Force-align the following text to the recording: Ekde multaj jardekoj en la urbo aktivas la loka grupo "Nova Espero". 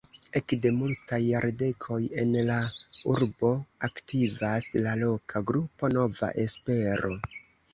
Ekde 0.39 0.69
multaj 0.75 1.19
jardekoj 1.23 1.99
en 2.23 2.31
la 2.47 2.57
urbo 3.13 3.51
aktivas 3.89 4.71
la 4.87 4.97
loka 5.03 5.43
grupo 5.51 5.91
"Nova 5.99 6.33
Espero". 6.49 7.17